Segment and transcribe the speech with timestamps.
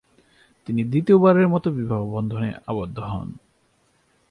[0.67, 3.29] তিনি দ্বিতীয়বারের মতো বিবাহবন্ধনে আবদ্ধ হন।